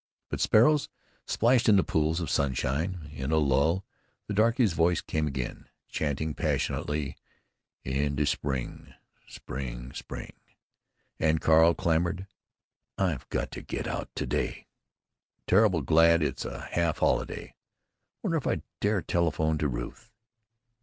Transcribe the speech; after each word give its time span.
But 0.29 0.39
sparrows 0.39 0.89
splashed 1.27 1.69
in 1.69 1.75
the 1.75 1.83
pools 1.83 2.19
of 2.19 2.31
sunshine; 2.31 3.11
in 3.13 3.31
a 3.31 3.37
lull 3.37 3.85
the 4.25 4.33
darky's 4.33 4.73
voice 4.73 4.99
came 4.99 5.27
again, 5.27 5.69
chanting 5.89 6.33
passionately, 6.33 7.17
"In 7.83 8.15
de 8.15 8.25
spring, 8.25 8.95
spring, 9.27 9.93
spring!" 9.93 10.33
and 11.19 11.39
Carl 11.39 11.75
clamored: 11.75 12.25
"I've 12.97 13.29
got 13.29 13.51
to 13.51 13.61
get 13.61 13.85
out 13.85 14.09
to 14.15 14.25
day. 14.25 14.65
Terrible 15.45 15.83
glad 15.83 16.23
it's 16.23 16.45
a 16.45 16.61
half 16.71 16.97
holiday. 16.97 17.53
Wonder 18.23 18.37
if 18.39 18.47
I 18.47 18.63
dare 18.79 19.03
telephone 19.03 19.59
to 19.59 19.67
Ruth?" 19.67 20.09